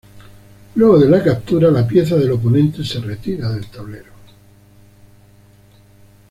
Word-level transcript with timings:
Luego 0.73 0.97
de 0.97 1.07
la 1.07 1.23
captura, 1.23 1.69
la 1.69 1.85
pieza 1.87 2.15
del 2.15 2.31
oponente 2.31 2.83
se 2.83 2.99
retira 3.01 3.49
del 3.51 3.67
tablero. 3.69 4.11